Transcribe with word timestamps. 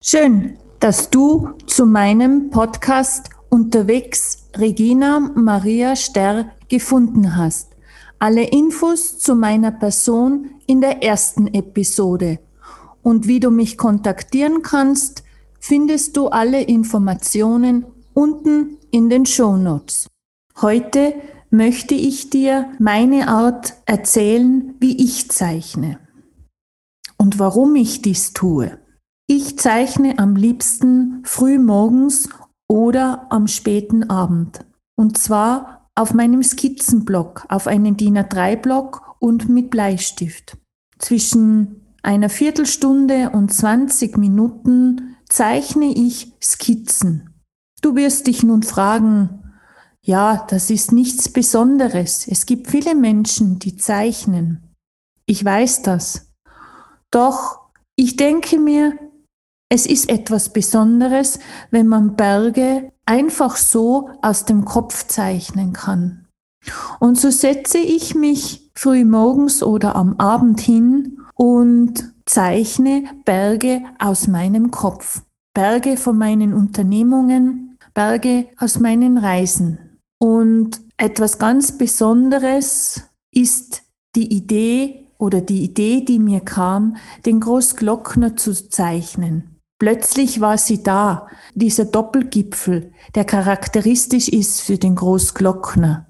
Schön, 0.00 0.56
dass 0.78 1.10
du 1.10 1.54
zu 1.66 1.84
meinem 1.84 2.50
Podcast 2.50 3.30
unterwegs 3.50 4.48
Regina 4.56 5.18
Maria 5.18 5.96
Sterr 5.96 6.52
gefunden 6.68 7.36
hast. 7.36 7.74
Alle 8.20 8.44
Infos 8.44 9.18
zu 9.18 9.34
meiner 9.34 9.72
Person 9.72 10.50
in 10.66 10.80
der 10.80 11.02
ersten 11.02 11.48
Episode. 11.48 12.38
Und 13.02 13.26
wie 13.26 13.40
du 13.40 13.50
mich 13.50 13.76
kontaktieren 13.76 14.62
kannst, 14.62 15.24
findest 15.58 16.16
du 16.16 16.28
alle 16.28 16.62
Informationen 16.62 17.84
unten 18.14 18.78
in 18.92 19.10
den 19.10 19.26
Show 19.26 19.56
Notes. 19.56 20.06
Heute 20.60 21.14
möchte 21.50 21.94
ich 21.96 22.30
dir 22.30 22.70
meine 22.78 23.26
Art 23.26 23.74
erzählen, 23.84 24.76
wie 24.78 24.96
ich 25.04 25.28
zeichne 25.28 25.98
und 27.16 27.40
warum 27.40 27.74
ich 27.74 28.00
dies 28.00 28.32
tue. 28.32 28.78
Ich 29.30 29.58
zeichne 29.58 30.18
am 30.18 30.36
liebsten 30.36 31.20
früh 31.22 31.58
morgens 31.58 32.30
oder 32.66 33.26
am 33.28 33.46
späten 33.46 34.08
Abend. 34.08 34.64
Und 34.96 35.18
zwar 35.18 35.90
auf 35.94 36.14
meinem 36.14 36.42
Skizzenblock, 36.42 37.44
auf 37.50 37.66
einen 37.66 37.98
DIN 37.98 38.16
A3-Block 38.16 39.16
und 39.18 39.50
mit 39.50 39.68
Bleistift. 39.68 40.56
Zwischen 40.98 41.94
einer 42.02 42.30
Viertelstunde 42.30 43.28
und 43.28 43.52
20 43.52 44.16
Minuten 44.16 45.16
zeichne 45.28 45.92
ich 45.92 46.32
Skizzen. 46.42 47.34
Du 47.82 47.96
wirst 47.96 48.28
dich 48.28 48.42
nun 48.42 48.62
fragen, 48.62 49.42
ja, 50.00 50.46
das 50.48 50.70
ist 50.70 50.90
nichts 50.90 51.28
Besonderes. 51.28 52.26
Es 52.26 52.46
gibt 52.46 52.68
viele 52.68 52.94
Menschen, 52.94 53.58
die 53.58 53.76
zeichnen. 53.76 54.74
Ich 55.26 55.44
weiß 55.44 55.82
das. 55.82 56.32
Doch 57.10 57.68
ich 57.94 58.16
denke 58.16 58.58
mir, 58.58 58.96
es 59.68 59.86
ist 59.86 60.08
etwas 60.08 60.52
Besonderes, 60.52 61.38
wenn 61.70 61.86
man 61.88 62.16
Berge 62.16 62.92
einfach 63.04 63.56
so 63.56 64.10
aus 64.22 64.44
dem 64.44 64.64
Kopf 64.64 65.06
zeichnen 65.06 65.72
kann. 65.72 66.26
Und 67.00 67.18
so 67.18 67.30
setze 67.30 67.78
ich 67.78 68.14
mich 68.14 68.70
früh 68.74 69.04
morgens 69.04 69.62
oder 69.62 69.96
am 69.96 70.18
Abend 70.18 70.60
hin 70.60 71.20
und 71.34 72.12
zeichne 72.26 73.04
Berge 73.24 73.82
aus 73.98 74.26
meinem 74.26 74.70
Kopf. 74.70 75.22
Berge 75.54 75.96
von 75.96 76.16
meinen 76.16 76.54
Unternehmungen, 76.54 77.78
Berge 77.94 78.46
aus 78.58 78.78
meinen 78.78 79.18
Reisen. 79.18 80.00
Und 80.18 80.80
etwas 80.96 81.38
ganz 81.38 81.78
Besonderes 81.78 83.02
ist 83.32 83.82
die 84.14 84.32
Idee 84.32 85.06
oder 85.18 85.40
die 85.40 85.64
Idee, 85.64 86.04
die 86.04 86.18
mir 86.18 86.40
kam, 86.40 86.96
den 87.26 87.40
Großglockner 87.40 88.36
zu 88.36 88.52
zeichnen. 88.52 89.57
Plötzlich 89.78 90.40
war 90.40 90.58
sie 90.58 90.82
da, 90.82 91.28
dieser 91.54 91.84
Doppelgipfel, 91.84 92.92
der 93.14 93.24
charakteristisch 93.24 94.28
ist 94.28 94.60
für 94.60 94.76
den 94.76 94.96
Großglockner, 94.96 96.06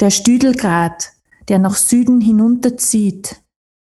der 0.00 0.10
Stüdelgrat, 0.10 1.12
der 1.48 1.58
nach 1.58 1.74
Süden 1.74 2.20
hinunterzieht 2.20 3.42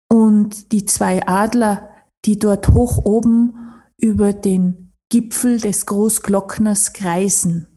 und 0.09 0.73
die 0.73 0.87
zwei 0.87 1.27
Adler, 1.27 1.91
die 2.25 2.39
dort 2.39 2.69
hoch 2.69 3.05
oben 3.05 3.55
über 3.99 4.33
den 4.33 4.93
Gipfel 5.11 5.61
des 5.61 5.85
Großglockners 5.85 6.95
kreisen. 6.95 7.70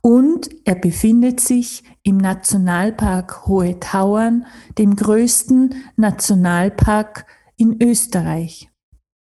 Und 0.00 0.50
er 0.64 0.74
befindet 0.74 1.40
sich 1.40 1.84
im 2.02 2.16
Nationalpark 2.16 3.46
Hohe 3.46 3.78
Tauern, 3.78 4.46
dem 4.78 4.96
größten 4.96 5.74
Nationalpark 5.96 7.26
in 7.56 7.80
Österreich. 7.80 8.68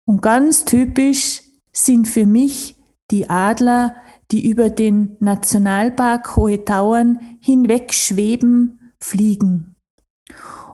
Und 0.08 0.22
ganz 0.22 0.66
typisch 0.66 1.42
sind 1.72 2.08
für 2.08 2.26
mich 2.26 2.78
die 3.12 3.30
Adler, 3.30 3.96
die 4.31 4.50
über 4.50 4.69
den 4.69 5.18
Nationalpark 5.19 6.36
Hohe 6.36 6.66
Tauern 6.66 7.19
hinwegschweben, 7.41 8.94
fliegen. 9.00 9.75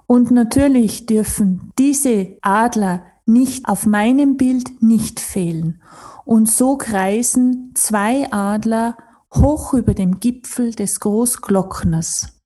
Und 0.08 0.32
natürlich 0.32 1.06
dürfen 1.06 1.72
diese 1.78 2.38
Adler 2.42 3.04
nicht 3.26 3.68
auf 3.68 3.86
meinem 3.86 4.38
Bild 4.38 4.82
nicht 4.82 5.20
fehlen. 5.20 5.82
Und 6.26 6.50
so 6.50 6.78
kreisen 6.78 7.72
zwei 7.76 8.32
Adler 8.32 8.98
hoch 9.34 9.74
über 9.74 9.94
dem 9.94 10.20
Gipfel 10.20 10.74
des 10.74 11.00
Großglockners. 11.00 12.42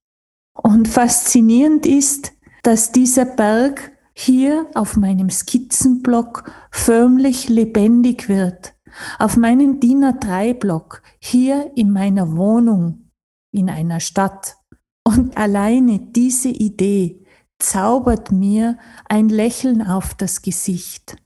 Und 0.54 0.88
faszinierend 0.88 1.86
ist, 1.86 2.34
dass 2.64 2.92
dieser 2.92 3.26
Berg 3.26 3.92
hier 4.14 4.68
auf 4.76 4.96
meinem 4.96 5.30
Skizzenblock 5.30 6.52
förmlich 6.72 7.50
lebendig 7.50 8.30
wird 8.30 8.75
auf 9.20 9.38
meinen 9.38 9.80
DIN 9.80 10.04
A3-Block 10.04 11.02
hier 11.20 11.72
in 11.76 11.92
meiner 11.92 12.36
Wohnung 12.36 13.10
in 13.52 13.70
einer 13.70 14.00
Stadt. 14.00 14.58
Und 15.04 15.38
alleine 15.38 16.00
diese 16.00 16.50
Idee 16.50 17.26
zaubert 17.60 18.32
mir 18.32 18.78
ein 19.08 19.30
Lächeln 19.30 19.82
auf 19.82 20.14
das 20.14 20.42
Gesicht. 20.42 21.18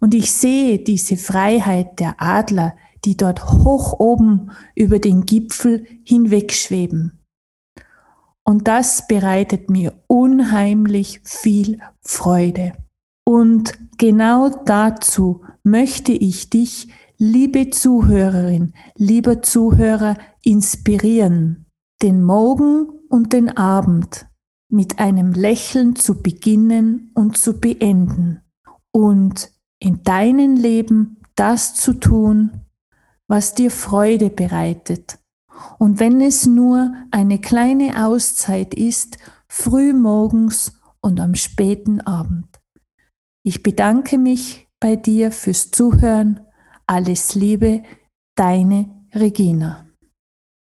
Und 0.00 0.14
ich 0.14 0.32
sehe 0.32 0.78
diese 0.78 1.16
Freiheit 1.16 1.98
der 1.98 2.20
Adler, 2.20 2.76
die 3.04 3.16
dort 3.16 3.44
hoch 3.44 3.98
oben 3.98 4.50
über 4.74 4.98
den 4.98 5.24
Gipfel 5.24 5.86
hinwegschweben. 6.04 7.18
Und 8.44 8.66
das 8.66 9.06
bereitet 9.06 9.70
mir 9.70 10.02
unheimlich 10.06 11.20
viel 11.24 11.80
Freude. 12.00 12.72
Und 13.26 13.78
genau 13.98 14.48
dazu 14.64 15.44
möchte 15.62 16.12
ich 16.12 16.48
dich 16.48 16.88
liebe 17.18 17.70
Zuhörerin, 17.70 18.74
lieber 18.96 19.42
Zuhörer, 19.42 20.16
inspirieren, 20.42 21.66
den 22.00 22.22
Morgen 22.22 22.88
und 23.08 23.32
den 23.32 23.56
Abend 23.56 24.26
mit 24.70 25.00
einem 25.00 25.32
Lächeln 25.32 25.96
zu 25.96 26.22
beginnen 26.22 27.10
und 27.14 27.36
zu 27.36 27.58
beenden 27.58 28.42
und 28.92 29.50
in 29.80 30.02
deinem 30.04 30.54
Leben 30.54 31.16
das 31.34 31.74
zu 31.74 31.94
tun, 31.94 32.60
was 33.26 33.54
dir 33.54 33.70
Freude 33.70 34.30
bereitet. 34.30 35.18
Und 35.78 35.98
wenn 35.98 36.20
es 36.20 36.46
nur 36.46 36.94
eine 37.10 37.40
kleine 37.40 38.06
Auszeit 38.06 38.74
ist, 38.74 39.18
früh 39.48 39.92
morgens 39.92 40.78
und 41.00 41.18
am 41.18 41.34
späten 41.34 42.00
Abend. 42.00 42.46
Ich 43.42 43.62
bedanke 43.62 44.18
mich 44.18 44.68
bei 44.78 44.94
dir 44.94 45.32
fürs 45.32 45.70
Zuhören 45.70 46.40
alles 46.88 47.34
Liebe, 47.34 47.82
deine 48.34 49.06
Regina. 49.14 49.87